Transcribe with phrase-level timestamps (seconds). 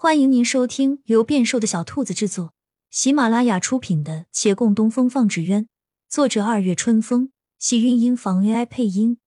[0.00, 2.54] 欢迎您收听由变瘦的小兔子制作、
[2.88, 5.64] 喜马拉雅出品的《且共东风放纸鸢》，
[6.08, 9.18] 作者二月春风，喜韵音房 AI 配音。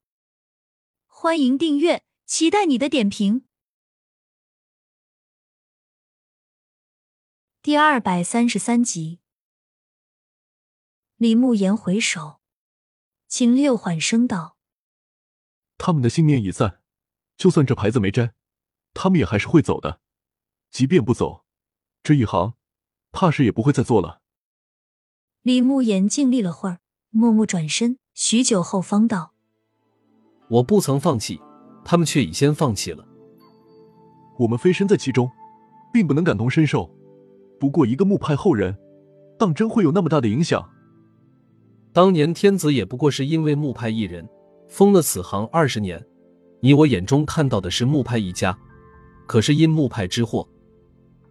[1.08, 3.44] 欢迎订阅，期待你的点评。
[7.62, 9.20] 第二百三十三集，
[11.18, 12.40] 李慕言回首，
[13.28, 14.56] 秦六缓声道
[15.78, 16.82] ：“他们的信念已散，
[17.36, 18.34] 就算这牌子没摘，
[18.94, 20.00] 他们也还是会走的。”
[20.72, 21.44] 即便不走，
[22.02, 22.54] 这一行
[23.12, 24.22] 怕是也不会再做了。
[25.42, 26.80] 李慕言静立了会儿，
[27.10, 29.34] 默默转身，许久后方道
[30.50, 31.42] ：“我不曾放弃，
[31.84, 33.06] 他们却已先放弃了。
[34.40, 35.30] 我们飞身在其中，
[35.92, 36.90] 并不能感同身受。
[37.60, 38.76] 不过一个木派后人，
[39.38, 40.68] 当真会有那么大的影响？
[41.92, 44.26] 当年天子也不过是因为木派一人，
[44.70, 46.02] 封了此行二十年。
[46.62, 48.58] 你我眼中看到的是木派一家，
[49.28, 50.48] 可是因木派之祸。”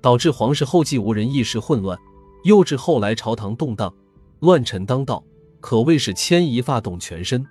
[0.01, 1.99] 导致皇室后继无人，一时混乱，
[2.45, 3.93] 又至后来朝堂动荡，
[4.41, 5.23] 乱臣当道，
[5.61, 7.47] 可谓是牵一发动全身。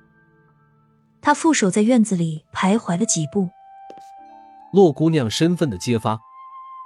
[1.22, 3.50] 他负手在院子里徘徊了几步，
[4.74, 6.20] 洛姑娘身份的揭发，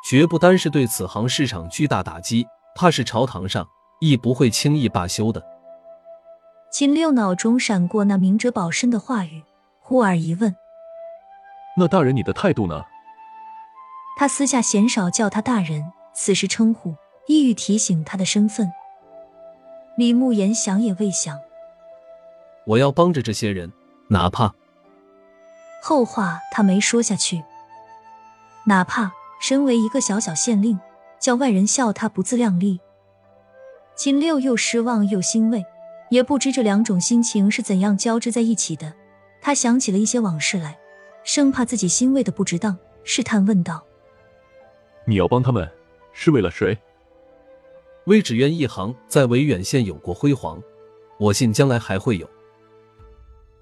[0.09, 3.67] 绝不单是对此行市场巨大打击，怕是朝堂上
[4.01, 5.41] 亦不会轻易罢休的。
[6.71, 9.43] 秦六脑中闪过那明哲保身的话语，
[9.79, 10.55] 忽而一问
[11.77, 12.81] ：“那大人，你的态度呢？”
[14.15, 16.95] 他私下鲜少叫他大人，此时称呼，
[17.27, 18.71] 意欲提醒他的身份。
[19.97, 21.39] 李慕言想也未想，
[22.65, 23.71] 我要帮着这些人，
[24.09, 24.53] 哪怕
[25.81, 27.43] 后话他没说下去。
[28.65, 29.11] 哪怕
[29.41, 30.79] 身为一个小小县令，
[31.19, 32.79] 叫外人笑他不自量力。
[33.95, 35.65] 秦六又失望又欣慰，
[36.09, 38.93] 也不知这两种心情是怎样交织在一起的。
[39.41, 40.77] 他想起了一些往事来，
[41.23, 43.83] 生怕自己欣慰的不值当，试探问道。
[45.05, 45.69] 你要帮他们，
[46.13, 46.77] 是为了谁？
[48.05, 50.61] 魏芷渊一行在维远县有过辉煌，
[51.19, 52.29] 我信将来还会有。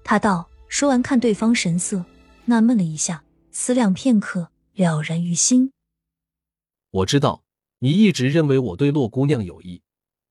[0.04, 0.48] 他道。
[0.68, 2.02] 说完，看对方神色，
[2.46, 5.70] 纳闷了一下，思量片刻，了然于心。
[6.90, 7.44] 我知道
[7.80, 9.82] 你一直认为我对洛姑娘有意，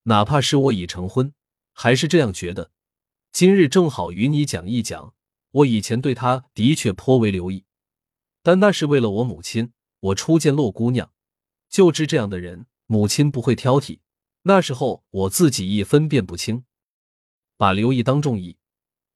[0.06, 1.32] 哪怕是我已成婚，
[1.74, 2.72] 还是这样觉得。
[3.32, 5.14] 今日正好与你讲一讲，
[5.52, 7.66] 我以前对她的确颇为留意，
[8.42, 9.74] 但那是为了我母亲。
[10.02, 11.12] 我初见洛姑娘，
[11.70, 14.00] 就知这样的人，母亲不会挑剔。
[14.44, 16.64] 那时候我自己亦分辨不清，
[17.56, 18.58] 把留意当重意。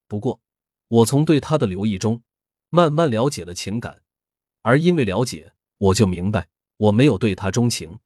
[0.08, 0.40] 不过，
[0.88, 2.22] 我从对她的留意中，
[2.70, 4.02] 慢慢了解了情感，
[4.62, 6.48] 而因为了解，我就明白
[6.78, 7.98] 我没有对她钟情。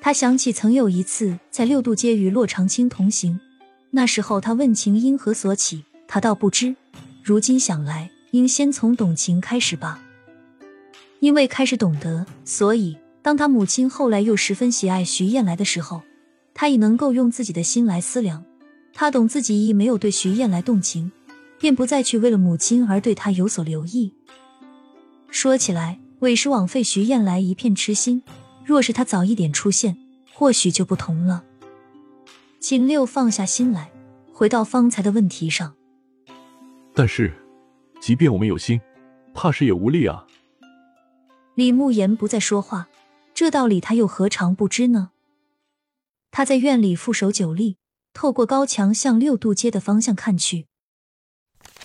[0.00, 3.40] 他想起曾有一次在六渡街与洛长青同行，
[3.90, 6.76] 那时候他问情因何所起，他倒不知。
[7.24, 10.00] 如今想来，应先从懂情开始吧。
[11.20, 16.02] 因为开始懂得，所以当他母亲后来又十分喜爱徐燕来的时候，
[16.54, 18.44] 他已能够用自己的心来思量。
[18.94, 21.12] 他懂自己亦没有对徐燕来动情，
[21.58, 24.12] 便不再去为了母亲而对他有所留意。
[25.30, 28.22] 说起来，委实枉费徐燕来一片痴心。
[28.64, 29.96] 若是他早一点出现，
[30.34, 31.44] 或许就不同了。
[32.60, 33.90] 秦六放下心来，
[34.32, 35.74] 回到方才的问题上。
[36.92, 37.32] 但是，
[38.00, 38.80] 即便我们有心，
[39.32, 40.26] 怕是也无力啊。
[41.58, 42.88] 李慕言不再说话，
[43.34, 45.10] 这道理他又何尝不知呢？
[46.30, 47.78] 他在院里负手久立，
[48.12, 50.68] 透过高墙向六渡街的方向看去。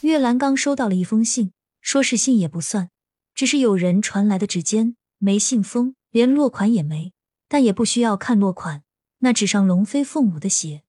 [0.02, 2.92] 月兰刚收到了一封信，说是信也不算，
[3.34, 7.12] 只是有人传来的纸笺，没信封，连落款也没，
[7.48, 8.84] 但也不需要看落款，
[9.22, 10.84] 那纸上龙飞凤舞的写。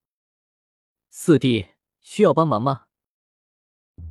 [1.09, 1.69] 四弟
[2.03, 2.83] 需要帮忙吗？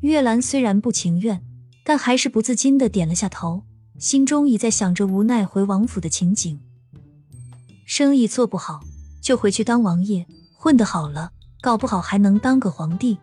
[0.01, 1.45] 月兰虽然不情愿，
[1.85, 3.65] 但还是不自禁的点了下头。
[3.97, 6.59] 心中已在想着无奈回王府的情景。
[7.85, 8.81] 生意做不好，
[9.21, 11.31] 就回去当王爷；混得好了，
[11.61, 13.17] 搞不好还能当个皇帝。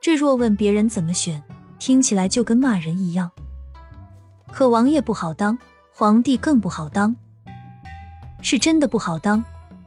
[0.00, 1.42] 这若问别人怎么选，
[1.78, 3.30] 听起来就跟骂人一样。
[4.52, 5.58] 可王爷不好当，
[5.92, 7.14] 皇帝更不好当。
[8.42, 9.42] 是真的不好当，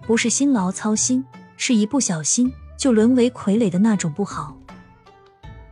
[0.07, 1.23] 不是辛劳操心，
[1.57, 4.57] 是一不小心就沦为傀儡的那种不好。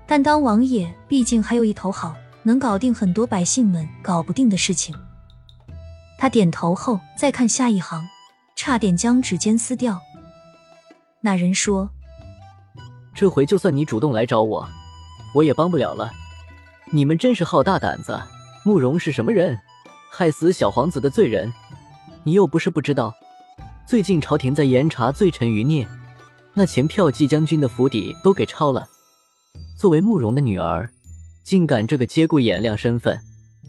[0.06, 2.16] 但当王爷，毕竟还有一头好。
[2.46, 4.96] 能搞定很多百姓们搞不定的事情。
[6.20, 8.08] 他点头后，再看下一行，
[8.56, 10.00] 差点将指尖撕掉。
[11.22, 11.90] 那人说
[13.16, 14.70] ：“这回就算你主动来找我，
[15.34, 16.12] 我也帮不了了。
[16.92, 18.22] 你们真是好大胆子！
[18.64, 19.60] 慕容是什么人？
[20.12, 21.52] 害死小皇子的罪人。
[22.24, 23.14] 你又不是不知道，
[23.88, 25.88] 最近朝廷在严查罪臣余孽，
[26.54, 28.88] 那前票骑将军的府邸都给抄了。
[29.78, 30.90] 作为慕容的女儿。”
[31.46, 33.22] 竟敢这个节骨眼亮身份，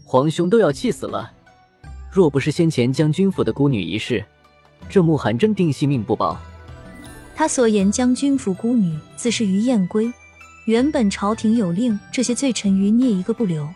[0.03, 1.31] 皇兄都要气死了。
[2.11, 4.25] 若不是先前将军府的孤女一事，
[4.89, 6.39] 这慕寒真定性命不保。
[7.35, 10.11] 他所言将军府孤女，自是于燕归。
[10.65, 13.69] 原本朝廷有令，这些罪臣余孽一个不留。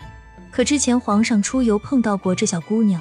[0.52, 3.00] 可之前皇上出游碰到过这小姑娘，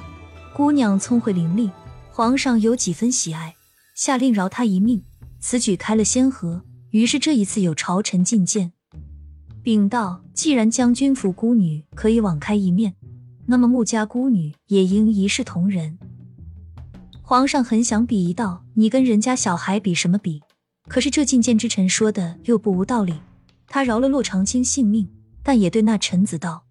[0.53, 1.71] 姑娘聪慧伶俐，
[2.11, 3.55] 皇上有几分喜爱，
[3.95, 5.03] 下令饶她一命。
[5.39, 6.61] 此举开了先河，
[6.91, 8.73] 于是这一次有朝臣觐见，
[9.63, 12.95] 禀道：既然将军府孤女可以网开一面，
[13.45, 15.99] 那么穆家孤女也应一视同仁。
[17.21, 20.41] 皇上很想比一道：你跟人家小孩比什么比？
[20.87, 23.13] 可是这进谏之臣说的又不无道理。
[23.67, 25.07] 他饶了骆长青性命，
[25.43, 26.65] 但也对那臣子道：“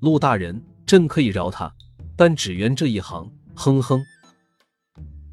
[0.00, 1.72] 陆大人，朕可以饶他，
[2.16, 4.04] 但只缘这一行。”哼哼。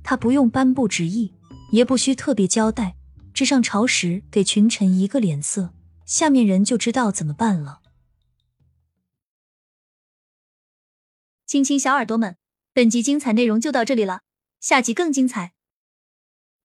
[0.04, 1.34] 他不用颁布旨意，
[1.72, 2.96] 也不需特别交代，
[3.34, 5.74] 只上朝时给群臣一个脸色，
[6.06, 7.82] 下面人就知道怎么办了。
[11.46, 12.38] 亲亲小耳朵们，
[12.74, 14.22] 本集精彩内容就到这里了，
[14.60, 15.54] 下集更精彩，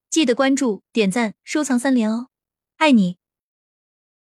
[0.09, 2.29] 记得关注、点赞、收藏三连哦，
[2.77, 3.20] 爱你！